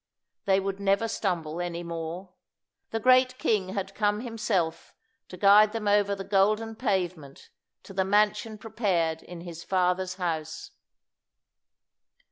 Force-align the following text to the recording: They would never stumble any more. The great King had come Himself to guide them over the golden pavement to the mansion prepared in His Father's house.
They 0.45 0.59
would 0.59 0.79
never 0.79 1.07
stumble 1.07 1.61
any 1.61 1.83
more. 1.83 2.33
The 2.89 2.99
great 2.99 3.37
King 3.37 3.75
had 3.75 3.93
come 3.93 4.21
Himself 4.21 4.95
to 5.27 5.37
guide 5.37 5.73
them 5.73 5.87
over 5.87 6.15
the 6.15 6.23
golden 6.23 6.75
pavement 6.75 7.51
to 7.83 7.93
the 7.93 8.03
mansion 8.03 8.57
prepared 8.57 9.21
in 9.21 9.41
His 9.41 9.63
Father's 9.63 10.15
house. 10.15 10.71